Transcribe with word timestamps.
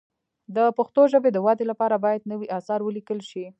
د 0.55 0.57
پښتو 0.77 1.01
ژبې 1.11 1.29
د 1.33 1.37
ودې 1.45 1.65
لپاره 1.71 1.95
باید 2.05 2.27
نوي 2.31 2.47
اثار 2.57 2.79
ولیکل 2.83 3.19
شي. 3.29 3.45